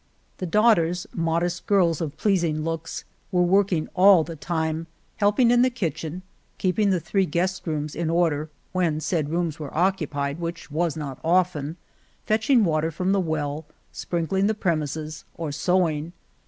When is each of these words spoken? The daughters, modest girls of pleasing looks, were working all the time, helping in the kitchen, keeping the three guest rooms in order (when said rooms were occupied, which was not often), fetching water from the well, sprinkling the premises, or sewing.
The 0.39 0.47
daughters, 0.47 1.05
modest 1.13 1.67
girls 1.67 2.01
of 2.01 2.17
pleasing 2.17 2.63
looks, 2.63 3.03
were 3.31 3.43
working 3.43 3.87
all 3.93 4.23
the 4.23 4.35
time, 4.35 4.87
helping 5.17 5.51
in 5.51 5.61
the 5.61 5.69
kitchen, 5.69 6.23
keeping 6.57 6.89
the 6.89 6.99
three 6.99 7.27
guest 7.27 7.67
rooms 7.67 7.95
in 7.95 8.09
order 8.09 8.49
(when 8.71 8.99
said 8.99 9.29
rooms 9.29 9.59
were 9.59 9.77
occupied, 9.77 10.39
which 10.39 10.71
was 10.71 10.97
not 10.97 11.19
often), 11.23 11.77
fetching 12.25 12.63
water 12.65 12.89
from 12.89 13.11
the 13.11 13.19
well, 13.19 13.65
sprinkling 13.91 14.47
the 14.47 14.55
premises, 14.55 15.23
or 15.37 15.51
sewing. 15.51 16.13